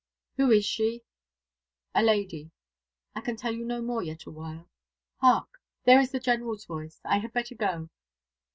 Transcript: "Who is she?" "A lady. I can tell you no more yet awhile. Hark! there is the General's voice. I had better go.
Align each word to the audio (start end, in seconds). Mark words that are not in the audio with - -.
"Who 0.37 0.49
is 0.49 0.65
she?" 0.65 1.03
"A 1.93 2.01
lady. 2.01 2.49
I 3.13 3.21
can 3.21 3.35
tell 3.35 3.53
you 3.53 3.63
no 3.63 3.83
more 3.83 4.01
yet 4.01 4.25
awhile. 4.25 4.67
Hark! 5.17 5.59
there 5.83 5.99
is 5.99 6.09
the 6.11 6.19
General's 6.19 6.65
voice. 6.65 6.99
I 7.05 7.19
had 7.19 7.33
better 7.33 7.53
go. 7.53 7.87